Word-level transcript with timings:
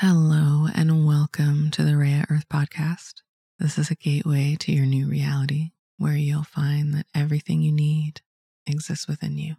Hello, 0.00 0.66
and 0.74 1.06
welcome 1.06 1.70
to 1.70 1.82
the 1.82 1.96
Rhea 1.96 2.26
Earth 2.28 2.46
podcast. 2.50 3.22
This 3.58 3.78
is 3.78 3.90
a 3.90 3.94
gateway 3.94 4.54
to 4.60 4.70
your 4.70 4.84
new 4.84 5.08
reality 5.08 5.70
where 5.96 6.18
you'll 6.18 6.42
find 6.42 6.92
that 6.92 7.06
everything 7.14 7.62
you 7.62 7.72
need 7.72 8.20
exists 8.66 9.08
within 9.08 9.38
you. 9.38 9.54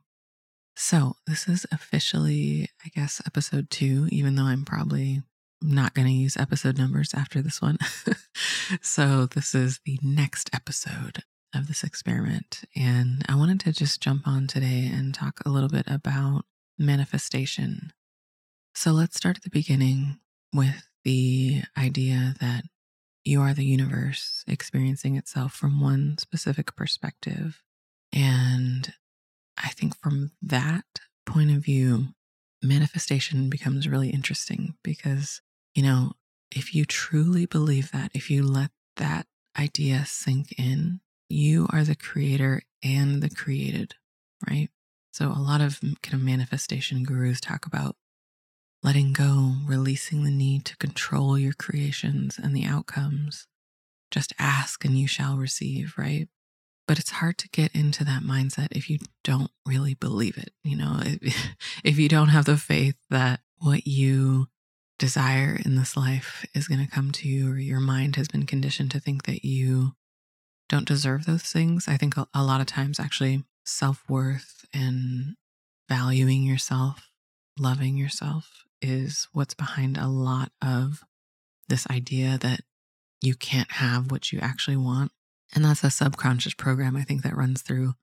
So, 0.76 1.16
this 1.26 1.48
is 1.48 1.66
officially, 1.72 2.70
I 2.86 2.90
guess, 2.90 3.20
episode 3.26 3.72
two, 3.72 4.10
even 4.12 4.36
though 4.36 4.44
I'm 4.44 4.64
probably 4.64 5.24
not 5.60 5.96
going 5.96 6.08
to 6.08 6.14
use 6.14 6.38
episode 6.38 6.78
numbers 6.78 7.16
after 7.16 7.42
this 7.42 7.60
one. 7.60 7.80
so, 8.84 9.26
this 9.26 9.56
is 9.56 9.80
the 9.88 9.98
next 10.04 10.52
episode 10.54 11.24
of 11.56 11.68
this 11.68 11.84
experiment. 11.84 12.64
And 12.76 13.26
I 13.28 13.34
wanted 13.34 13.60
to 13.62 13.74
just 13.74 14.04
jump 14.04 14.28
on 14.28 14.46
today 14.46 14.88
and 14.94 15.16
talk 15.16 15.40
a 15.44 15.50
little 15.50 15.70
bit 15.70 15.88
about 15.88 16.46
manifestation. 16.78 17.92
So, 18.76 18.92
let's 18.92 19.18
start 19.18 19.38
at 19.38 19.44
the 19.44 19.50
beginning 19.50 20.20
with 20.54 20.88
the 21.04 21.64
idea 21.78 22.36
that 22.40 22.64
you 23.24 23.42
are 23.42 23.54
the 23.54 23.66
universe 23.66 24.44
experiencing 24.48 25.16
itself 25.18 25.54
from 25.54 25.82
one 25.82 26.18
specific 26.18 26.76
perspective. 26.76 27.62
And 28.14 28.94
I 29.62 29.70
think 29.70 29.98
from 29.98 30.32
that 30.42 30.86
point 31.26 31.52
of 31.52 31.58
view, 31.64 32.10
manifestation 32.64 33.50
becomes 33.50 33.88
really 33.88 34.10
interesting 34.10 34.76
because, 34.84 35.42
you 35.76 35.84
know, 35.84 36.14
if 36.52 36.74
you 36.74 36.86
truly 36.86 37.46
believe 37.46 37.92
that, 37.92 38.12
if 38.14 38.32
you 38.32 38.44
let 38.44 38.72
that 38.96 39.28
idea 39.60 40.06
sink 40.06 40.54
in, 40.58 41.02
you 41.30 41.68
are 41.72 41.84
the 41.84 41.96
creator 41.96 42.62
and 42.84 43.22
the 43.22 43.30
created, 43.30 43.96
right? 44.50 44.70
So 45.12 45.28
a 45.28 45.42
lot 45.42 45.62
of 45.62 45.82
kind 46.02 46.14
of 46.14 46.22
manifestation 46.22 47.04
gurus 47.04 47.42
talk 47.42 47.66
about 47.66 47.96
letting 48.88 49.12
go, 49.12 49.52
releasing 49.66 50.24
the 50.24 50.32
need 50.32 50.64
to 50.64 50.78
control 50.78 51.38
your 51.38 51.52
creations 51.52 52.40
and 52.42 52.56
the 52.56 52.64
outcomes. 52.64 53.46
Just 54.12 54.32
ask 54.40 54.86
and 54.86 54.98
you 54.98 55.10
shall 55.10 55.36
receive, 55.36 55.96
right? 55.98 56.30
But 56.88 56.98
it's 56.98 57.10
hard 57.10 57.38
to 57.40 57.50
get 57.50 57.76
into 57.76 58.06
that 58.06 58.24
mindset 58.24 58.70
if 58.72 58.90
you 58.90 59.00
don't 59.26 59.52
really 59.66 59.94
believe 59.94 60.38
it. 60.38 60.54
You 60.64 60.78
know, 60.78 61.02
if, 61.02 61.50
if 61.84 62.00
you 62.00 62.08
don't 62.08 62.30
have 62.30 62.46
the 62.46 62.56
faith 62.56 62.96
that 63.10 63.42
what 63.58 63.86
you 63.86 64.48
desire 64.98 65.60
in 65.66 65.76
this 65.76 65.98
life 65.98 66.46
is 66.56 66.70
going 66.70 66.80
to 66.80 66.90
come 66.90 67.12
to 67.12 67.28
you, 67.28 67.52
or 67.52 67.58
your 67.58 67.82
mind 67.82 68.16
has 68.16 68.30
been 68.30 68.46
conditioned 68.46 68.92
to 68.92 69.02
think 69.02 69.24
that 69.24 69.44
you 69.44 69.96
don't 70.70 70.88
deserve 70.88 71.26
those 71.26 71.44
things. 71.44 71.90
I 71.90 71.98
think 71.98 72.16
a, 72.16 72.26
a 72.34 72.42
lot 72.42 72.62
of 72.62 72.68
times, 72.68 73.02
actually, 73.02 73.44
self 73.66 74.06
worth 74.08 74.64
and 74.74 75.36
valuing 75.90 76.44
yourself, 76.44 77.10
loving 77.60 77.98
yourself 77.98 78.64
is 78.82 79.28
what's 79.34 79.54
behind 79.54 79.98
a 79.98 80.08
lot 80.08 80.52
of 80.62 81.04
this 81.68 81.88
idea 81.90 82.38
that 82.40 82.62
you 83.22 83.36
can't 83.36 83.72
have 83.72 84.12
what 84.12 84.32
you 84.32 84.40
actually 84.40 84.78
want. 84.78 85.12
And 85.54 85.66
that's 85.66 85.84
a 85.84 85.90
subconscious 85.90 86.54
program 86.54 86.96
I 86.96 87.04
think 87.04 87.24
that 87.24 87.36
runs 87.36 87.62
through 87.62 87.94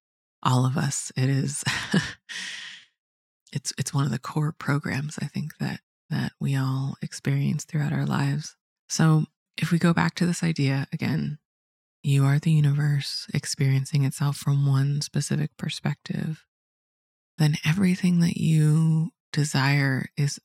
all 0.43 0.67
of 0.67 0.77
us. 0.77 1.13
It 1.17 1.29
is 1.29 1.65
it's 3.53 3.73
it's 3.79 3.95
one 3.95 4.05
of 4.05 4.11
the 4.11 4.19
core 4.19 4.53
programs 4.53 5.19
I 5.21 5.27
think 5.27 5.59
that 5.59 5.81
that 6.11 6.33
we 6.41 6.57
all 6.57 6.97
experience 7.03 7.65
throughout 7.65 7.93
our 7.93 8.07
lives. 8.07 8.57
So, 8.89 9.25
if 9.57 9.71
we 9.71 9.79
go 9.79 9.95
back 9.95 10.15
to 10.17 10.27
this 10.27 10.43
idea 10.43 10.87
again, 10.93 11.39
you 12.03 12.25
are 12.25 12.39
the 12.39 12.51
universe 12.51 13.27
experiencing 13.33 14.05
itself 14.05 14.37
from 14.37 14.67
one 14.67 15.01
specific 15.01 15.57
perspective, 15.57 16.45
then 17.39 17.57
everything 17.67 18.21
that 18.21 18.37
you 18.37 19.11
desire 19.33 20.07
is 20.17 20.39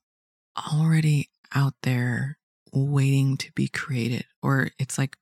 already 0.58 1.30
out 1.53 1.73
there 1.83 2.38
waiting 2.72 3.38
to 3.38 3.52
be 3.53 3.67
created. 3.67 4.25
Or 4.42 4.69
it's 4.78 4.97
like, 4.97 5.17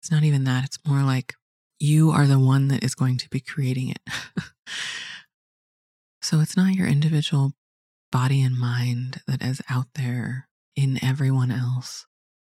it's 0.00 0.10
not 0.10 0.24
even 0.24 0.44
that. 0.44 0.64
It's 0.64 0.78
more 0.86 1.02
like 1.02 1.34
you 1.78 2.10
are 2.10 2.26
the 2.26 2.38
one 2.38 2.68
that 2.68 2.84
is 2.84 2.94
going 2.94 3.18
to 3.18 3.28
be 3.28 3.40
creating 3.40 3.90
it. 3.90 4.00
so 6.22 6.40
it's 6.40 6.56
not 6.56 6.74
your 6.74 6.86
individual 6.86 7.52
body 8.10 8.42
and 8.42 8.58
mind 8.58 9.20
that 9.26 9.42
is 9.42 9.60
out 9.68 9.86
there 9.94 10.48
in 10.74 11.02
everyone 11.02 11.50
else 11.50 12.06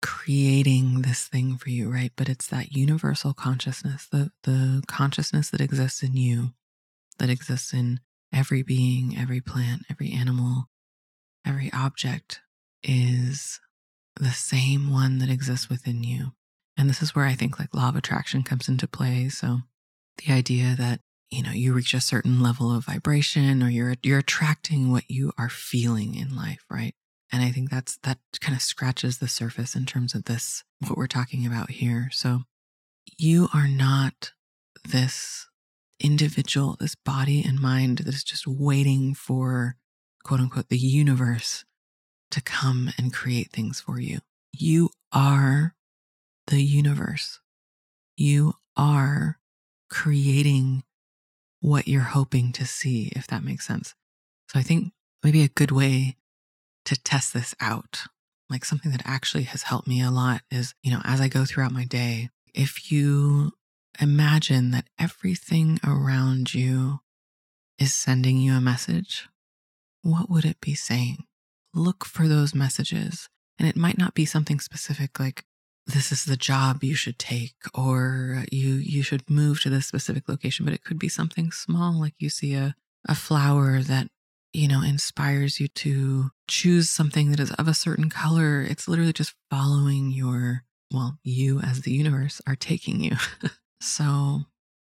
creating 0.01 1.01
this 1.01 1.27
thing 1.27 1.57
for 1.57 1.69
you, 1.69 1.91
right? 1.91 2.11
But 2.15 2.29
it's 2.29 2.47
that 2.47 2.73
universal 2.73 3.33
consciousness, 3.33 4.07
the 4.11 4.31
the 4.43 4.83
consciousness 4.87 5.49
that 5.49 5.61
exists 5.61 6.03
in 6.03 6.15
you, 6.15 6.53
that 7.17 7.29
exists 7.29 7.73
in 7.73 7.99
every 8.33 8.61
being, 8.61 9.17
every 9.17 9.41
plant, 9.41 9.83
every 9.89 10.11
animal, 10.11 10.69
every 11.47 11.71
object 11.73 12.41
is 12.83 13.59
the 14.15 14.31
same 14.31 14.91
one 14.91 15.19
that 15.19 15.29
exists 15.29 15.69
within 15.69 16.03
you. 16.03 16.33
And 16.77 16.89
this 16.89 17.01
is 17.01 17.15
where 17.15 17.25
I 17.25 17.33
think 17.33 17.59
like 17.59 17.73
law 17.73 17.89
of 17.89 17.95
attraction 17.95 18.43
comes 18.43 18.67
into 18.67 18.87
play. 18.87 19.29
So 19.29 19.59
the 20.25 20.33
idea 20.33 20.75
that, 20.77 20.99
you 21.31 21.43
know, 21.43 21.51
you 21.51 21.73
reach 21.73 21.93
a 21.93 22.01
certain 22.01 22.41
level 22.41 22.75
of 22.75 22.85
vibration 22.85 23.63
or 23.63 23.69
you're 23.69 23.95
you're 24.03 24.19
attracting 24.19 24.91
what 24.91 25.09
you 25.09 25.31
are 25.37 25.49
feeling 25.49 26.15
in 26.15 26.35
life, 26.35 26.63
right? 26.69 26.93
And 27.31 27.43
I 27.43 27.51
think 27.51 27.69
that's 27.69 27.97
that 28.03 28.19
kind 28.39 28.55
of 28.55 28.61
scratches 28.61 29.17
the 29.17 29.27
surface 29.27 29.75
in 29.75 29.85
terms 29.85 30.13
of 30.13 30.25
this 30.25 30.63
what 30.79 30.97
we're 30.97 31.07
talking 31.07 31.45
about 31.45 31.71
here. 31.71 32.09
So 32.11 32.41
you 33.17 33.49
are 33.53 33.67
not 33.67 34.31
this 34.87 35.47
individual, 35.99 36.77
this 36.79 36.95
body 36.95 37.43
and 37.45 37.59
mind 37.59 37.99
that 37.99 38.13
is 38.13 38.23
just 38.23 38.45
waiting 38.47 39.13
for 39.13 39.75
quote 40.23 40.39
unquote, 40.39 40.69
the 40.69 40.77
universe 40.77 41.65
to 42.31 42.41
come 42.41 42.91
and 42.97 43.13
create 43.13 43.51
things 43.51 43.79
for 43.79 43.99
you. 43.99 44.19
You 44.51 44.89
are 45.11 45.75
the 46.47 46.61
universe. 46.61 47.39
You 48.15 48.53
are 48.75 49.39
creating 49.89 50.83
what 51.59 51.87
you're 51.87 52.01
hoping 52.01 52.51
to 52.53 52.65
see, 52.65 53.11
if 53.15 53.27
that 53.27 53.43
makes 53.43 53.65
sense. 53.65 53.95
So 54.49 54.59
I 54.59 54.63
think 54.63 54.93
maybe 55.23 55.43
a 55.43 55.49
good 55.49 55.71
way 55.71 56.17
to 56.85 56.95
test 57.01 57.33
this 57.33 57.55
out, 57.59 58.03
like 58.49 58.63
something 58.63 58.91
that 58.91 59.01
actually 59.05 59.43
has 59.43 59.63
helped 59.63 59.87
me 59.87 60.01
a 60.01 60.11
lot 60.11 60.41
is, 60.51 60.73
you 60.83 60.91
know, 60.91 61.01
as 61.03 61.19
I 61.19 61.27
go 61.27 61.45
throughout 61.45 61.71
my 61.71 61.83
day, 61.83 62.29
if 62.53 62.91
you 62.91 63.51
imagine 63.99 64.71
that 64.71 64.87
everything 64.99 65.79
around 65.85 66.53
you 66.53 66.99
is 67.77 67.93
sending 67.93 68.37
you 68.37 68.53
a 68.53 68.61
message, 68.61 69.27
what 70.07 70.29
would 70.29 70.45
it 70.45 70.61
be 70.61 70.73
saying? 70.73 71.25
Look 71.73 72.05
for 72.05 72.27
those 72.27 72.55
messages. 72.55 73.27
And 73.59 73.67
it 73.67 73.75
might 73.75 73.97
not 73.97 74.13
be 74.13 74.25
something 74.25 74.59
specific 74.59 75.19
like, 75.19 75.43
this 75.85 76.11
is 76.11 76.25
the 76.25 76.37
job 76.37 76.83
you 76.83 76.95
should 76.95 77.17
take, 77.17 77.55
or 77.73 78.39
uh, 78.39 78.45
you, 78.51 78.73
you 78.73 79.03
should 79.03 79.29
move 79.29 79.61
to 79.61 79.69
this 79.69 79.87
specific 79.87 80.27
location, 80.27 80.65
but 80.65 80.73
it 80.73 80.83
could 80.83 80.99
be 80.99 81.07
something 81.07 81.51
small, 81.51 81.97
like 81.97 82.13
you 82.19 82.29
see 82.29 82.55
a, 82.55 82.75
a 83.07 83.15
flower 83.15 83.81
that 83.81 84.07
you 84.53 84.67
know, 84.67 84.81
inspires 84.81 85.59
you 85.59 85.67
to 85.67 86.31
choose 86.47 86.89
something 86.89 87.31
that 87.31 87.39
is 87.39 87.51
of 87.53 87.67
a 87.67 87.73
certain 87.73 88.09
color. 88.09 88.61
It's 88.61 88.87
literally 88.87 89.13
just 89.13 89.35
following 89.51 90.11
your, 90.11 90.63
well, 90.91 91.19
you 91.23 91.59
as 91.59 91.81
the 91.81 91.91
universe 91.91 92.41
are 92.47 92.55
taking 92.55 93.01
you. 93.01 93.15
so 93.81 94.41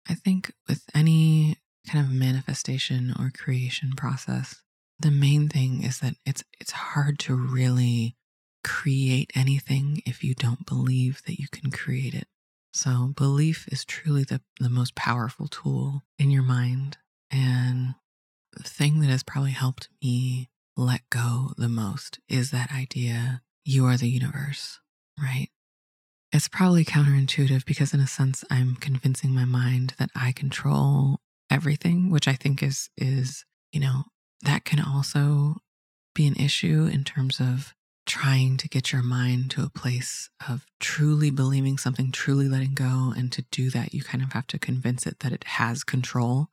I 0.09 0.15
think 0.15 0.53
with 0.69 0.85
any 0.95 1.57
kind 1.89 2.05
of 2.05 2.13
manifestation 2.13 3.15
or 3.19 3.33
creation 3.37 3.93
process, 3.97 4.63
the 4.99 5.11
main 5.11 5.49
thing 5.49 5.83
is 5.83 6.01
that 6.01 6.15
it's 6.27 6.43
it's 6.61 6.73
hard 6.73 7.19
to 7.21 7.35
really 7.35 8.17
create 8.65 9.31
anything 9.35 10.03
if 10.05 10.25
you 10.25 10.35
don't 10.35 10.67
believe 10.67 11.23
that 11.27 11.39
you 11.39 11.49
can 11.49 11.71
create 11.71 12.15
it. 12.15 12.27
So 12.73 13.13
belief 13.17 13.67
is 13.73 13.85
truly 13.85 14.25
the, 14.25 14.41
the 14.61 14.69
most 14.69 14.95
powerful 14.95 15.49
tool 15.49 16.03
in 16.19 16.31
your 16.31 16.43
mind. 16.43 16.99
And 17.31 17.95
the 18.53 18.63
thing 18.63 19.01
that 19.01 19.11
has 19.11 19.23
probably 19.23 19.53
helped 19.53 19.89
me 20.03 20.49
let 20.77 21.09
go 21.11 21.53
the 21.57 21.69
most 21.69 22.19
is 22.29 22.51
that 22.51 22.73
idea 22.73 23.43
you 23.65 23.85
are 23.87 23.97
the 23.97 24.09
universe, 24.09 24.81
right? 25.19 25.49
It's 26.31 26.49
probably 26.49 26.85
counterintuitive 26.85 27.65
because, 27.65 27.95
in 27.95 28.01
a 28.01 28.07
sense, 28.07 28.45
I'm 28.51 28.77
convincing 28.77 29.35
my 29.35 29.45
mind 29.45 29.95
that 29.99 30.11
I 30.15 30.33
control 30.33 31.21
everything, 31.51 32.11
which 32.11 32.29
I 32.29 32.35
think 32.35 32.63
is, 32.63 32.91
is, 32.99 33.45
you 33.73 33.81
know, 33.81 34.05
that 34.43 34.65
can 34.65 34.81
also 34.81 35.57
be 36.15 36.27
an 36.27 36.37
issue 36.37 36.89
in 36.91 37.05
terms 37.05 37.41
of 37.41 37.75
trying 38.07 38.57
to 38.57 38.69
get 38.69 38.91
your 38.91 39.03
mind 39.03 39.51
to 39.51 39.63
a 39.63 39.69
place 39.69 40.31
of 40.49 40.65
truly 40.81 41.31
believing 41.31 41.77
something, 41.77 42.11
truly 42.11 42.49
letting 42.49 42.75
go. 42.75 43.13
And 43.17 43.31
to 43.33 43.43
do 43.51 43.69
that, 43.71 43.93
you 43.93 44.03
kind 44.03 44.23
of 44.23 44.33
have 44.33 44.47
to 44.49 44.59
convince 44.59 45.07
it 45.07 45.21
that 45.21 45.33
it 45.33 45.45
has 45.45 45.85
control. 45.85 46.49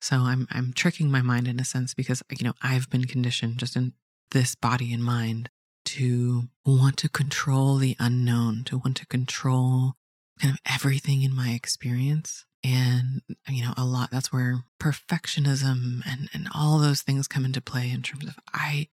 So 0.00 0.18
I'm 0.18 0.46
I'm 0.50 0.72
tricking 0.72 1.10
my 1.10 1.22
mind 1.22 1.48
in 1.48 1.58
a 1.58 1.64
sense 1.64 1.92
because 1.92 2.22
you 2.30 2.44
know 2.44 2.54
I've 2.62 2.88
been 2.88 3.04
conditioned 3.04 3.58
just 3.58 3.76
in 3.76 3.94
this 4.30 4.54
body 4.54 4.92
and 4.92 5.02
mind 5.02 5.50
to 5.86 6.44
want 6.64 6.96
to 6.98 7.08
control 7.08 7.76
the 7.76 7.96
unknown, 7.98 8.64
to 8.64 8.78
want 8.78 8.96
to 8.98 9.06
control 9.06 9.94
kind 10.40 10.52
of 10.52 10.60
everything 10.66 11.22
in 11.22 11.34
my 11.34 11.50
experience. 11.50 12.44
And, 12.64 13.22
you 13.48 13.64
know, 13.64 13.74
a 13.76 13.84
lot, 13.84 14.10
that's 14.10 14.32
where 14.32 14.64
perfectionism 14.80 16.00
and, 16.06 16.28
and 16.34 16.48
all 16.54 16.78
those 16.78 17.02
things 17.02 17.28
come 17.28 17.44
into 17.44 17.60
play 17.60 17.90
in 17.90 18.02
terms 18.02 18.26
of 18.26 18.34
I, 18.52 18.88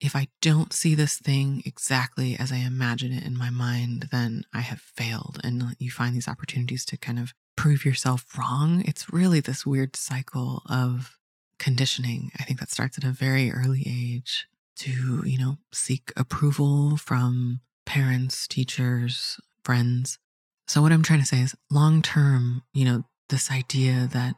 if 0.00 0.16
I 0.16 0.28
don't 0.40 0.72
see 0.72 0.94
this 0.94 1.18
thing 1.18 1.62
exactly 1.64 2.36
as 2.36 2.50
I 2.50 2.56
imagine 2.56 3.12
it 3.12 3.24
in 3.24 3.38
my 3.38 3.50
mind, 3.50 4.08
then 4.10 4.44
I 4.52 4.60
have 4.60 4.80
failed. 4.80 5.40
And 5.44 5.76
you 5.78 5.90
find 5.90 6.14
these 6.14 6.28
opportunities 6.28 6.84
to 6.86 6.96
kind 6.96 7.18
of 7.18 7.32
prove 7.56 7.84
yourself 7.84 8.26
wrong. 8.36 8.82
It's 8.84 9.12
really 9.12 9.40
this 9.40 9.64
weird 9.64 9.94
cycle 9.94 10.62
of 10.68 11.16
conditioning. 11.58 12.32
I 12.38 12.42
think 12.42 12.58
that 12.58 12.70
starts 12.70 12.98
at 12.98 13.04
a 13.04 13.10
very 13.10 13.52
early 13.52 13.84
age 13.86 14.48
to, 14.76 15.22
you 15.24 15.38
know, 15.38 15.58
seek 15.72 16.12
approval 16.16 16.96
from 16.96 17.60
parents, 17.86 18.48
teachers, 18.48 19.38
friends. 19.62 20.18
So, 20.66 20.80
what 20.80 20.92
I'm 20.92 21.02
trying 21.02 21.20
to 21.20 21.26
say 21.26 21.40
is 21.40 21.54
long 21.70 22.02
term, 22.02 22.62
you 22.72 22.84
know, 22.84 23.04
this 23.28 23.50
idea 23.50 24.08
that 24.12 24.36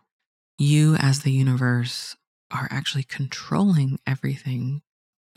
you 0.59 0.97
as 0.97 1.21
the 1.21 1.33
universe 1.33 2.17
are 2.51 2.69
actually 2.71 3.05
controlling 3.05 3.99
everything, 4.07 4.83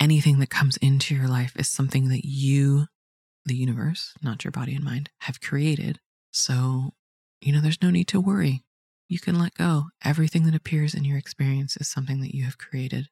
anything 0.00 0.38
that 0.40 0.50
comes 0.50 0.76
into 0.78 1.14
your 1.14 1.28
life 1.28 1.52
is 1.56 1.68
something 1.68 2.08
that 2.08 2.24
you, 2.24 2.86
the 3.44 3.54
universe, 3.54 4.14
not 4.22 4.44
your 4.44 4.50
body 4.50 4.74
and 4.74 4.84
mind, 4.84 5.10
have 5.22 5.40
created. 5.40 5.98
So, 6.32 6.94
you 7.40 7.52
know, 7.52 7.60
there's 7.60 7.82
no 7.82 7.90
need 7.90 8.08
to 8.08 8.20
worry. 8.20 8.64
You 9.08 9.18
can 9.18 9.38
let 9.38 9.54
go. 9.54 9.86
Everything 10.04 10.44
that 10.44 10.54
appears 10.54 10.94
in 10.94 11.04
your 11.04 11.18
experience 11.18 11.76
is 11.76 11.88
something 11.88 12.20
that 12.20 12.34
you 12.34 12.44
have 12.44 12.58
created. 12.58 13.08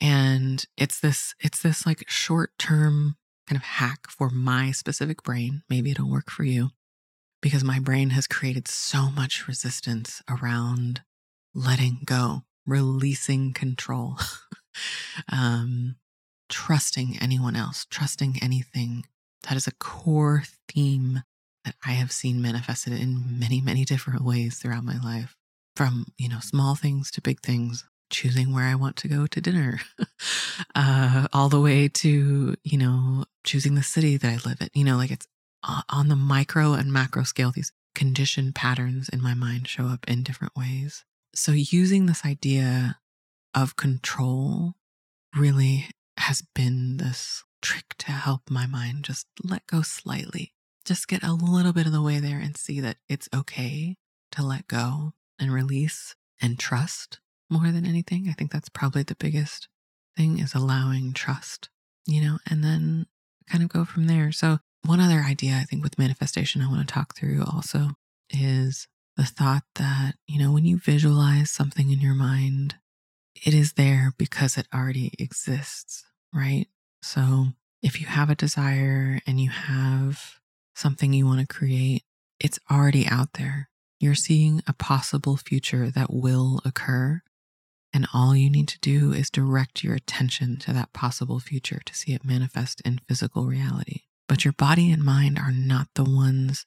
And 0.00 0.64
it's 0.76 1.00
this, 1.00 1.34
it's 1.40 1.62
this 1.62 1.86
like 1.86 2.04
short 2.08 2.52
term 2.58 3.16
kind 3.46 3.56
of 3.56 3.62
hack 3.64 4.08
for 4.08 4.30
my 4.30 4.70
specific 4.70 5.22
brain. 5.22 5.62
Maybe 5.68 5.90
it'll 5.90 6.10
work 6.10 6.30
for 6.30 6.44
you 6.44 6.70
because 7.46 7.62
my 7.62 7.78
brain 7.78 8.10
has 8.10 8.26
created 8.26 8.66
so 8.66 9.08
much 9.08 9.46
resistance 9.46 10.20
around 10.28 11.02
letting 11.54 12.00
go, 12.04 12.42
releasing 12.66 13.52
control, 13.52 14.18
um, 15.32 15.94
trusting 16.48 17.16
anyone 17.20 17.54
else, 17.54 17.86
trusting 17.88 18.36
anything. 18.42 19.04
That 19.44 19.56
is 19.56 19.68
a 19.68 19.74
core 19.78 20.42
theme 20.68 21.22
that 21.64 21.76
I 21.86 21.92
have 21.92 22.10
seen 22.10 22.42
manifested 22.42 22.94
in 22.94 23.38
many, 23.38 23.60
many 23.60 23.84
different 23.84 24.24
ways 24.24 24.58
throughout 24.58 24.82
my 24.82 24.98
life. 24.98 25.36
From, 25.76 26.06
you 26.18 26.28
know, 26.28 26.40
small 26.40 26.74
things 26.74 27.12
to 27.12 27.20
big 27.20 27.42
things, 27.42 27.84
choosing 28.10 28.52
where 28.52 28.64
I 28.64 28.74
want 28.74 28.96
to 28.96 29.08
go 29.08 29.28
to 29.28 29.40
dinner, 29.40 29.78
uh, 30.74 31.28
all 31.32 31.48
the 31.48 31.60
way 31.60 31.86
to, 31.86 32.56
you 32.64 32.76
know, 32.76 33.24
choosing 33.44 33.76
the 33.76 33.84
city 33.84 34.16
that 34.16 34.28
I 34.28 34.48
live 34.48 34.60
in. 34.60 34.68
You 34.74 34.82
know, 34.82 34.96
like 34.96 35.12
it's 35.12 35.28
Uh, 35.68 35.82
on 35.88 36.08
the 36.08 36.16
micro 36.16 36.74
and 36.74 36.92
macro 36.92 37.24
scale, 37.24 37.50
these 37.50 37.72
conditioned 37.94 38.54
patterns 38.54 39.08
in 39.08 39.20
my 39.20 39.34
mind 39.34 39.66
show 39.66 39.86
up 39.86 40.04
in 40.06 40.22
different 40.22 40.54
ways. 40.54 41.04
So, 41.34 41.52
using 41.52 42.06
this 42.06 42.24
idea 42.24 42.98
of 43.52 43.76
control 43.76 44.74
really 45.34 45.86
has 46.18 46.42
been 46.54 46.98
this 46.98 47.42
trick 47.62 47.94
to 47.98 48.12
help 48.12 48.42
my 48.48 48.66
mind 48.66 49.04
just 49.04 49.26
let 49.42 49.66
go 49.66 49.82
slightly, 49.82 50.52
just 50.84 51.08
get 51.08 51.24
a 51.24 51.32
little 51.32 51.72
bit 51.72 51.86
of 51.86 51.92
the 51.92 52.02
way 52.02 52.20
there 52.20 52.38
and 52.38 52.56
see 52.56 52.80
that 52.80 52.98
it's 53.08 53.28
okay 53.34 53.96
to 54.32 54.42
let 54.42 54.68
go 54.68 55.14
and 55.38 55.52
release 55.52 56.14
and 56.40 56.58
trust 56.58 57.18
more 57.50 57.72
than 57.72 57.84
anything. 57.86 58.28
I 58.28 58.32
think 58.32 58.52
that's 58.52 58.68
probably 58.68 59.02
the 59.02 59.16
biggest 59.16 59.68
thing 60.16 60.38
is 60.38 60.54
allowing 60.54 61.12
trust, 61.12 61.70
you 62.06 62.22
know, 62.22 62.38
and 62.48 62.62
then 62.62 63.06
kind 63.50 63.64
of 63.64 63.68
go 63.68 63.84
from 63.84 64.06
there. 64.06 64.30
So, 64.30 64.60
one 64.86 65.00
other 65.00 65.20
idea 65.20 65.56
I 65.60 65.64
think 65.64 65.82
with 65.82 65.98
manifestation 65.98 66.62
I 66.62 66.68
want 66.68 66.86
to 66.86 66.92
talk 66.92 67.14
through 67.14 67.44
also 67.44 67.90
is 68.30 68.88
the 69.16 69.24
thought 69.24 69.64
that, 69.76 70.14
you 70.26 70.38
know, 70.38 70.52
when 70.52 70.64
you 70.64 70.78
visualize 70.78 71.50
something 71.50 71.90
in 71.90 72.00
your 72.00 72.14
mind, 72.14 72.76
it 73.44 73.54
is 73.54 73.74
there 73.74 74.12
because 74.18 74.56
it 74.56 74.66
already 74.74 75.12
exists, 75.18 76.04
right? 76.32 76.66
So, 77.02 77.48
if 77.82 78.00
you 78.00 78.06
have 78.06 78.30
a 78.30 78.34
desire 78.34 79.20
and 79.26 79.40
you 79.40 79.50
have 79.50 80.40
something 80.74 81.12
you 81.12 81.26
want 81.26 81.40
to 81.40 81.46
create, 81.46 82.02
it's 82.40 82.58
already 82.70 83.06
out 83.06 83.34
there. 83.34 83.68
You're 84.00 84.14
seeing 84.14 84.62
a 84.66 84.72
possible 84.72 85.36
future 85.36 85.90
that 85.90 86.12
will 86.12 86.60
occur. 86.64 87.22
And 87.92 88.06
all 88.12 88.36
you 88.36 88.50
need 88.50 88.68
to 88.68 88.80
do 88.80 89.12
is 89.12 89.30
direct 89.30 89.82
your 89.82 89.94
attention 89.94 90.58
to 90.58 90.72
that 90.72 90.92
possible 90.92 91.40
future 91.40 91.80
to 91.84 91.94
see 91.94 92.12
it 92.12 92.24
manifest 92.24 92.82
in 92.82 93.00
physical 93.08 93.46
reality. 93.46 94.02
But 94.28 94.44
your 94.44 94.52
body 94.52 94.90
and 94.90 95.04
mind 95.04 95.38
are 95.38 95.52
not 95.52 95.88
the 95.94 96.04
ones 96.04 96.66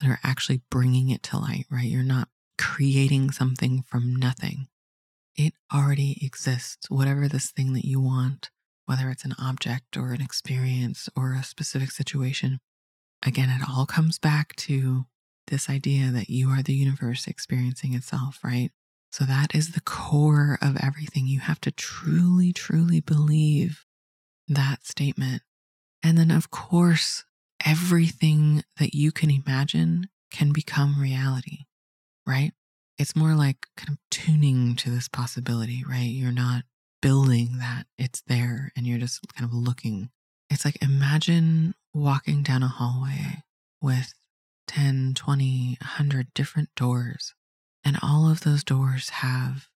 that 0.00 0.10
are 0.10 0.20
actually 0.24 0.62
bringing 0.70 1.10
it 1.10 1.22
to 1.24 1.38
light, 1.38 1.66
right? 1.70 1.88
You're 1.88 2.02
not 2.02 2.28
creating 2.58 3.30
something 3.30 3.82
from 3.82 4.16
nothing. 4.16 4.68
It 5.36 5.54
already 5.74 6.18
exists. 6.24 6.90
Whatever 6.90 7.28
this 7.28 7.50
thing 7.50 7.72
that 7.74 7.84
you 7.84 8.00
want, 8.00 8.50
whether 8.86 9.10
it's 9.10 9.24
an 9.24 9.34
object 9.38 9.96
or 9.96 10.12
an 10.12 10.22
experience 10.22 11.08
or 11.16 11.34
a 11.34 11.44
specific 11.44 11.90
situation, 11.90 12.60
again, 13.24 13.50
it 13.50 13.68
all 13.68 13.86
comes 13.86 14.18
back 14.18 14.56
to 14.56 15.06
this 15.48 15.70
idea 15.70 16.10
that 16.10 16.30
you 16.30 16.50
are 16.50 16.62
the 16.62 16.74
universe 16.74 17.26
experiencing 17.26 17.94
itself, 17.94 18.40
right? 18.42 18.70
So 19.12 19.24
that 19.24 19.54
is 19.54 19.72
the 19.72 19.80
core 19.80 20.58
of 20.62 20.76
everything. 20.82 21.26
You 21.26 21.40
have 21.40 21.60
to 21.62 21.70
truly, 21.70 22.52
truly 22.52 23.00
believe 23.00 23.84
that 24.48 24.86
statement. 24.86 25.42
And 26.02 26.16
then, 26.16 26.30
of 26.30 26.50
course, 26.50 27.24
everything 27.64 28.62
that 28.78 28.94
you 28.94 29.12
can 29.12 29.30
imagine 29.30 30.08
can 30.30 30.52
become 30.52 31.00
reality, 31.00 31.64
right? 32.26 32.52
It's 32.98 33.16
more 33.16 33.34
like 33.34 33.66
kind 33.76 33.90
of 33.90 33.98
tuning 34.10 34.76
to 34.76 34.90
this 34.90 35.08
possibility, 35.08 35.84
right? 35.88 36.10
You're 36.10 36.32
not 36.32 36.64
building 37.02 37.58
that, 37.58 37.86
it's 37.98 38.22
there, 38.26 38.72
and 38.76 38.86
you're 38.86 38.98
just 38.98 39.20
kind 39.34 39.44
of 39.44 39.54
looking. 39.54 40.10
It's 40.50 40.64
like 40.64 40.80
imagine 40.82 41.74
walking 41.92 42.42
down 42.42 42.62
a 42.62 42.68
hallway 42.68 43.42
with 43.80 44.14
10, 44.68 45.14
20, 45.14 45.78
100 45.80 46.34
different 46.34 46.70
doors, 46.74 47.34
and 47.84 47.98
all 48.02 48.30
of 48.30 48.40
those 48.40 48.64
doors 48.64 49.10
have 49.10 49.68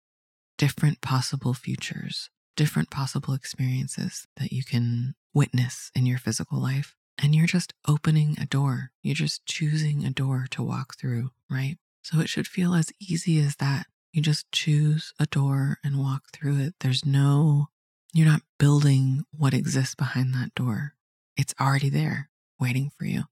different 0.58 1.00
possible 1.00 1.54
futures, 1.54 2.30
different 2.56 2.90
possible 2.90 3.34
experiences 3.34 4.26
that 4.36 4.52
you 4.52 4.64
can 4.64 5.14
witness 5.34 5.90
in 5.94 6.06
your 6.06 6.18
physical 6.18 6.60
life 6.60 6.96
and 7.22 7.34
you're 7.34 7.46
just 7.46 7.74
opening 7.86 8.36
a 8.40 8.46
door. 8.46 8.90
You're 9.02 9.14
just 9.14 9.44
choosing 9.46 10.04
a 10.04 10.10
door 10.10 10.46
to 10.50 10.62
walk 10.62 10.96
through, 10.96 11.30
right? 11.50 11.76
So 12.02 12.20
it 12.20 12.28
should 12.28 12.46
feel 12.46 12.74
as 12.74 12.92
easy 13.00 13.38
as 13.40 13.56
that. 13.56 13.86
You 14.12 14.22
just 14.22 14.50
choose 14.50 15.12
a 15.20 15.26
door 15.26 15.78
and 15.84 15.98
walk 15.98 16.24
through 16.32 16.58
it. 16.60 16.74
There's 16.80 17.04
no, 17.04 17.68
you're 18.12 18.26
not 18.26 18.42
building 18.58 19.24
what 19.30 19.54
exists 19.54 19.94
behind 19.94 20.34
that 20.34 20.54
door. 20.54 20.94
It's 21.36 21.54
already 21.60 21.90
there 21.90 22.30
waiting 22.58 22.90
for 22.98 23.04
you. 23.04 23.24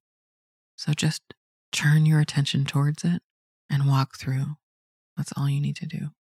So 0.76 0.93
just 0.93 1.23
turn 1.73 2.07
your 2.07 2.21
attention 2.21 2.64
towards 2.64 3.05
it 3.05 3.23
and 3.71 3.88
walk 3.88 4.17
through. 4.17 4.57
That's 5.17 5.33
all 5.37 5.49
you 5.49 5.61
need 5.61 5.76
to 5.76 5.87
do. 5.87 6.11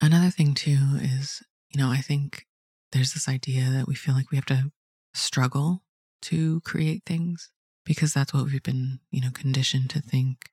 Another 0.00 0.30
thing, 0.30 0.54
too, 0.54 0.98
is, 1.00 1.42
you 1.70 1.80
know, 1.80 1.90
I 1.90 1.98
think 1.98 2.46
there's 2.90 3.12
this 3.12 3.28
idea 3.28 3.70
that 3.70 3.86
we 3.86 3.94
feel 3.94 4.14
like 4.14 4.30
we 4.30 4.36
have 4.36 4.46
to 4.46 4.72
struggle 5.14 5.82
to 6.22 6.60
create 6.60 7.02
things 7.04 7.50
because 7.84 8.14
that's 8.14 8.32
what 8.32 8.44
we've 8.44 8.62
been, 8.62 9.00
you 9.10 9.20
know, 9.20 9.30
conditioned 9.32 9.90
to 9.90 10.00
think. 10.00 10.50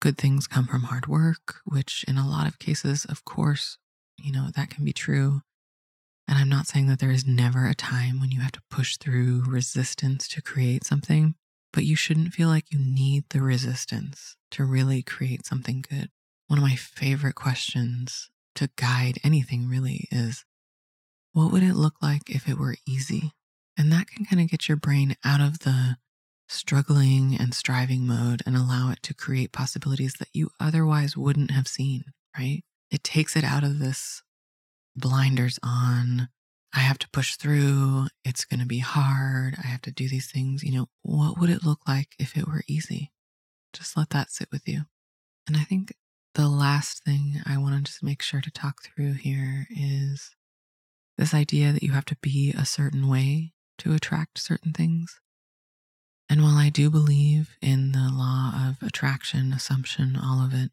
Good 0.00 0.18
things 0.18 0.48
come 0.48 0.66
from 0.66 0.84
hard 0.84 1.06
work, 1.06 1.56
which 1.64 2.04
in 2.08 2.18
a 2.18 2.28
lot 2.28 2.48
of 2.48 2.58
cases, 2.58 3.04
of 3.04 3.24
course, 3.24 3.78
you 4.18 4.32
know, 4.32 4.48
that 4.56 4.70
can 4.70 4.84
be 4.84 4.92
true. 4.92 5.42
And 6.26 6.38
I'm 6.38 6.48
not 6.48 6.66
saying 6.66 6.86
that 6.88 6.98
there 6.98 7.10
is 7.10 7.26
never 7.26 7.66
a 7.66 7.74
time 7.74 8.20
when 8.20 8.30
you 8.30 8.40
have 8.40 8.52
to 8.52 8.62
push 8.70 8.96
through 8.96 9.44
resistance 9.46 10.26
to 10.28 10.42
create 10.42 10.84
something, 10.84 11.34
but 11.72 11.84
you 11.84 11.94
shouldn't 11.94 12.34
feel 12.34 12.48
like 12.48 12.72
you 12.72 12.78
need 12.78 13.24
the 13.30 13.42
resistance 13.42 14.36
to 14.52 14.64
really 14.64 15.02
create 15.02 15.46
something 15.46 15.84
good. 15.88 16.10
One 16.48 16.58
of 16.58 16.64
my 16.64 16.76
favorite 16.76 17.34
questions 17.34 18.30
to 18.56 18.70
guide 18.76 19.18
anything 19.24 19.68
really 19.68 20.08
is 20.10 20.44
what 21.32 21.50
would 21.52 21.62
it 21.62 21.74
look 21.74 21.94
like 22.02 22.28
if 22.28 22.48
it 22.48 22.58
were 22.58 22.76
easy? 22.86 23.32
And 23.76 23.90
that 23.92 24.08
can 24.08 24.24
kind 24.24 24.40
of 24.40 24.50
get 24.50 24.68
your 24.68 24.76
brain 24.76 25.16
out 25.24 25.40
of 25.40 25.60
the 25.60 25.96
struggling 26.48 27.36
and 27.38 27.54
striving 27.54 28.06
mode 28.06 28.42
and 28.44 28.56
allow 28.56 28.90
it 28.90 29.02
to 29.02 29.14
create 29.14 29.52
possibilities 29.52 30.14
that 30.18 30.28
you 30.32 30.50
otherwise 30.60 31.16
wouldn't 31.16 31.50
have 31.50 31.66
seen, 31.66 32.04
right? 32.38 32.62
It 32.90 33.02
takes 33.02 33.36
it 33.36 33.44
out 33.44 33.64
of 33.64 33.78
this 33.78 34.22
blinders 34.94 35.58
on. 35.62 36.28
I 36.74 36.80
have 36.80 36.98
to 37.00 37.10
push 37.10 37.36
through. 37.36 38.08
It's 38.24 38.44
going 38.44 38.60
to 38.60 38.66
be 38.66 38.78
hard. 38.78 39.56
I 39.62 39.66
have 39.66 39.82
to 39.82 39.90
do 39.90 40.08
these 40.08 40.30
things. 40.30 40.62
You 40.62 40.72
know, 40.72 40.86
what 41.02 41.38
would 41.38 41.50
it 41.50 41.64
look 41.64 41.80
like 41.88 42.08
if 42.18 42.36
it 42.36 42.46
were 42.46 42.62
easy? 42.66 43.12
Just 43.72 43.96
let 43.96 44.10
that 44.10 44.30
sit 44.30 44.48
with 44.52 44.68
you. 44.68 44.82
And 45.46 45.56
I 45.56 45.60
think 45.60 45.94
the 46.34 46.48
last 46.48 47.04
thing 47.04 47.40
I 47.46 47.58
want 47.58 47.76
to 47.76 47.82
just 47.82 48.02
make 48.02 48.22
sure 48.22 48.40
to 48.40 48.50
talk 48.50 48.82
through 48.82 49.14
here 49.14 49.66
is 49.70 50.30
this 51.18 51.34
idea 51.34 51.72
that 51.72 51.82
you 51.82 51.92
have 51.92 52.06
to 52.06 52.16
be 52.22 52.52
a 52.56 52.64
certain 52.64 53.08
way 53.08 53.52
to 53.82 53.94
attract 53.94 54.38
certain 54.38 54.72
things. 54.72 55.20
And 56.28 56.42
while 56.42 56.56
I 56.56 56.70
do 56.70 56.88
believe 56.88 57.56
in 57.60 57.92
the 57.92 58.10
law 58.10 58.52
of 58.56 58.86
attraction, 58.86 59.52
assumption, 59.52 60.16
all 60.16 60.44
of 60.44 60.54
it, 60.54 60.70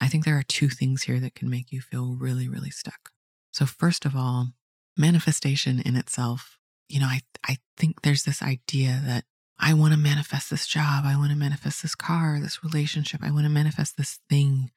I 0.00 0.08
think 0.08 0.24
there 0.24 0.38
are 0.38 0.44
two 0.44 0.68
things 0.68 1.02
here 1.02 1.20
that 1.20 1.34
can 1.34 1.50
make 1.50 1.70
you 1.70 1.80
feel 1.80 2.16
really, 2.18 2.48
really 2.48 2.70
stuck. 2.70 3.10
So, 3.52 3.66
first 3.66 4.06
of 4.06 4.16
all, 4.16 4.52
manifestation 4.96 5.80
in 5.80 5.96
itself, 5.96 6.56
you 6.88 7.00
know, 7.00 7.06
I, 7.06 7.20
I 7.46 7.58
think 7.76 8.02
there's 8.02 8.22
this 8.22 8.42
idea 8.42 9.02
that 9.04 9.24
I 9.58 9.74
want 9.74 9.92
to 9.92 9.98
manifest 9.98 10.48
this 10.48 10.66
job. 10.66 11.04
I 11.04 11.16
want 11.16 11.30
to 11.30 11.36
manifest 11.36 11.82
this 11.82 11.94
car, 11.94 12.38
this 12.40 12.64
relationship. 12.64 13.20
I 13.22 13.30
want 13.30 13.44
to 13.44 13.50
manifest 13.50 13.96
this 13.98 14.18
thing. 14.30 14.70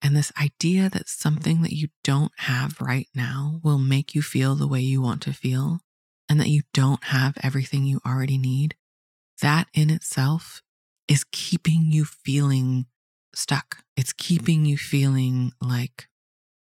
And 0.00 0.16
this 0.16 0.32
idea 0.40 0.88
that 0.88 1.10
something 1.10 1.60
that 1.60 1.74
you 1.74 1.88
don't 2.02 2.32
have 2.36 2.80
right 2.80 3.08
now 3.14 3.60
will 3.62 3.78
make 3.78 4.14
you 4.14 4.22
feel 4.22 4.54
the 4.54 4.68
way 4.68 4.80
you 4.80 5.02
want 5.02 5.20
to 5.22 5.34
feel 5.34 5.80
and 6.30 6.38
that 6.40 6.48
you 6.48 6.62
don't 6.72 7.04
have 7.04 7.36
everything 7.42 7.84
you 7.84 8.00
already 8.06 8.38
need, 8.38 8.76
that 9.42 9.66
in 9.74 9.90
itself 9.90 10.62
is 11.08 11.24
keeping 11.32 11.86
you 11.90 12.04
feeling 12.04 12.86
stuck. 13.34 13.78
It's 13.96 14.12
keeping 14.12 14.64
you 14.64 14.78
feeling 14.78 15.52
like 15.60 16.06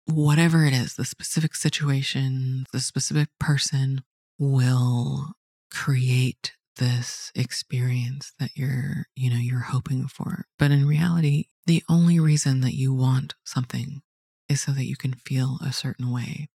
whatever 0.07 0.65
it 0.65 0.75
is, 0.75 0.97
the 0.97 1.05
specific 1.05 1.55
situation, 1.55 2.67
the 2.73 2.81
specific 2.81 3.29
person 3.39 4.03
will 4.39 5.35
create 5.71 6.55
this 6.77 7.31
experience 7.37 8.33
that 8.41 8.51
you're, 8.57 9.07
you 9.15 9.31
know, 9.31 9.37
you're 9.37 9.61
hoping 9.61 10.09
for. 10.09 10.47
But 10.59 10.73
in 10.73 10.87
reality, 10.87 11.45
the 11.67 11.85
only 11.89 12.19
reason 12.19 12.61
that 12.63 12.75
you 12.75 12.93
want 12.93 13.35
something 13.45 14.03
is 14.49 14.63
so 14.63 14.73
that 14.73 14.87
you 14.87 14.97
can 14.97 15.13
feel 15.13 15.59
a 15.65 15.73
certain 15.73 16.11
way. 16.11 16.49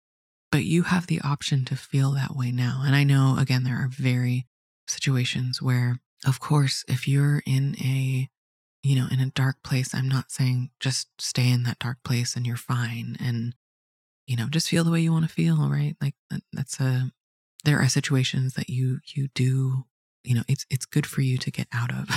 But 0.51 0.65
you 0.65 0.85
have 0.85 1.07
the 1.07 1.21
option 1.21 1.65
to 1.67 1.77
feel 1.77 2.13
that 2.13 2.35
way 2.35 2.53
now. 2.53 2.83
And 2.85 2.95
I 2.95 3.05
know, 3.05 3.37
again, 3.39 3.65
there 3.65 3.77
are 3.77 3.89
very 3.91 4.47
situations 4.87 5.61
where, 5.61 6.01
of 6.25 6.41
course, 6.41 6.85
if 6.89 7.09
you're 7.09 7.43
in 7.47 7.77
a 7.81 8.29
you 8.87 8.95
know, 8.95 9.09
in 9.11 9.19
a 9.19 9.31
dark 9.31 9.65
place, 9.65 9.93
I'm 9.93 10.09
not 10.09 10.31
saying 10.31 10.71
just 10.79 11.09
stay 11.19 11.51
in 11.51 11.65
that 11.65 11.81
dark 11.81 11.99
place 12.05 12.37
and 12.37 12.47
you're 12.47 12.57
fine 12.57 13.17
and, 13.19 13.57
you 14.29 14.37
know, 14.37 14.47
just 14.49 14.69
feel 14.69 14.85
the 14.85 14.93
way 14.93 15.01
you 15.01 15.11
want 15.11 15.27
to 15.27 15.35
feel, 15.35 15.69
right? 15.69 15.97
Like 16.01 16.15
that's 16.53 16.79
a, 16.79 17.11
there 17.65 17.81
are 17.81 17.89
situations 17.89 18.55
that 18.55 18.69
you, 18.69 19.01
you 19.05 19.27
do, 19.35 19.87
you 20.23 20.37
know, 20.37 20.45
it's, 20.47 20.67
it's 20.71 20.87
good 20.87 21.05
for 21.05 21.21
you 21.21 21.37
to 21.37 21.51
get 21.51 21.67
out 21.75 21.91
of. 21.91 22.09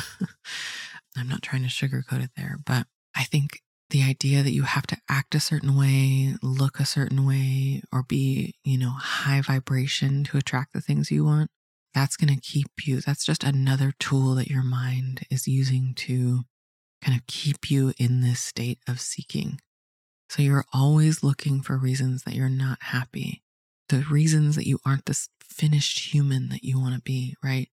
I'm 1.18 1.28
not 1.28 1.42
trying 1.42 1.64
to 1.64 1.70
sugarcoat 1.70 2.24
it 2.24 2.32
there, 2.38 2.60
but 2.64 2.86
I 3.16 3.24
think 3.24 3.64
the 3.90 4.04
idea 4.04 4.44
that 4.44 4.54
you 4.54 4.64
have 4.64 4.86
to 4.88 4.98
act 5.10 5.34
a 5.36 5.40
certain 5.40 5.76
way, 5.76 6.36
look 6.42 6.80
a 6.80 6.86
certain 6.86 7.26
way, 7.26 7.82
or 7.92 8.04
be, 8.04 8.56
you 8.64 8.78
know, 8.78 8.92
high 8.92 9.42
vibration 9.42 10.24
to 10.26 10.38
attract 10.38 10.74
the 10.74 10.82
things 10.82 11.12
you 11.12 11.26
want, 11.26 11.50
that's 11.94 12.16
going 12.16 12.34
to 12.34 12.40
keep 12.40 12.68
you. 12.86 13.02
That's 13.02 13.26
just 13.26 13.44
another 13.44 13.94
tool 14.00 14.36
that 14.36 14.48
your 14.48 14.64
mind 14.64 15.22
is 15.32 15.48
using 15.48 15.94
to 15.98 16.42
kind 17.02 17.18
of 17.18 17.26
keep 17.26 17.72
you 17.72 17.94
in 17.98 18.22
this 18.22 18.40
state 18.40 18.80
of 18.88 19.02
seeking. 19.02 19.60
So 20.30 20.44
you're 20.44 20.66
always 20.72 21.24
looking 21.24 21.62
for 21.62 21.78
reasons 21.78 22.24
that 22.24 22.36
you're 22.36 22.50
not 22.50 22.78
happy, 22.82 23.42
the 23.88 24.06
reasons 24.10 24.56
that 24.56 24.68
you 24.68 24.80
aren't 24.86 25.06
this 25.06 25.30
finished 25.42 26.14
human 26.14 26.50
that 26.50 26.64
you 26.64 26.80
want 26.80 26.94
to 26.94 27.02
be, 27.02 27.36
right? 27.44 27.70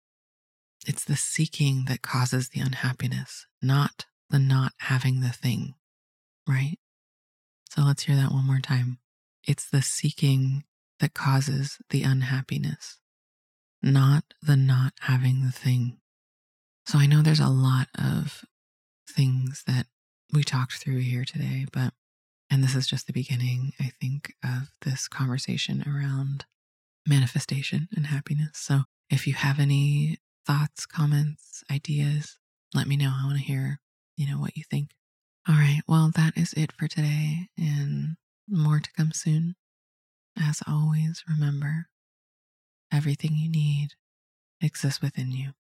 It's 0.86 1.03
the 1.03 1.15
seeking 1.15 1.86
that 1.88 2.01
causes 2.01 2.50
the 2.50 2.60
unhappiness, 2.60 3.48
not 3.62 4.05
the 4.29 4.38
not 4.38 4.74
having 4.79 5.22
the 5.22 5.29
thing, 5.29 5.74
right? 6.48 6.78
So 7.70 7.82
let's 7.82 8.04
hear 8.04 8.16
that 8.16 8.32
one 8.32 8.46
more 8.46 8.60
time. 8.60 9.00
It's 9.46 9.70
the 9.70 9.82
seeking 9.82 10.64
that 11.00 11.14
causes 11.14 11.80
the 11.90 12.04
unhappiness, 12.04 13.00
not 13.82 14.24
the 14.42 14.56
not 14.56 14.94
having 15.02 15.44
the 15.44 15.52
thing. 15.52 15.98
So 16.86 17.00
I 17.00 17.06
know 17.08 17.22
there's 17.22 17.40
a 17.40 17.48
lot 17.48 17.88
of 17.98 18.46
things 19.10 19.64
that 19.68 19.88
we 20.32 20.44
talked 20.44 20.74
through 20.74 21.00
here 21.00 21.26
today, 21.26 21.66
but, 21.72 21.94
and 22.50 22.64
this 22.64 22.76
is 22.76 22.88
just 22.88 23.08
the 23.08 23.14
beginning, 23.14 23.74
I 23.80 23.92
think, 24.00 24.34
of 24.44 24.74
this 24.82 25.08
conversation 25.08 25.84
around 25.88 26.46
manifestation 27.08 27.90
and 27.96 28.08
happiness. 28.08 28.52
So 28.54 28.84
if 29.10 29.28
you 29.28 29.34
have 29.34 29.60
any 29.60 30.18
thoughts, 30.46 30.86
comments, 30.86 31.64
ideas, 31.72 32.38
let 32.74 32.88
me 32.88 32.98
know. 32.98 33.14
I 33.14 33.26
want 33.26 33.38
to 33.38 33.44
hear, 33.44 33.80
you 34.16 34.30
know, 34.30 34.40
what 34.40 34.58
you 34.58 34.64
think. 34.70 34.92
All 35.48 35.56
right. 35.56 35.82
Well, 35.88 36.12
that 36.16 36.38
is 36.38 36.54
it 36.54 36.72
for 36.72 36.88
today 36.88 37.48
and 37.58 38.16
more 38.48 38.80
to 38.80 38.92
come 38.94 39.12
soon. 39.12 39.56
As 40.40 40.62
always, 40.68 41.24
remember 41.28 41.88
everything 42.92 43.36
you 43.36 43.50
need 43.50 43.90
exists 44.62 45.02
within 45.02 45.32
you. 45.32 45.54